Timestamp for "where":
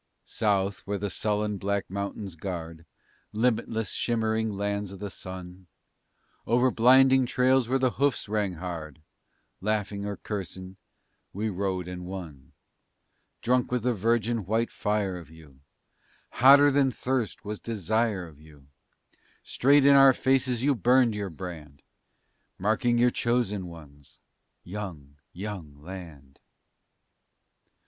0.87-0.97, 7.69-7.77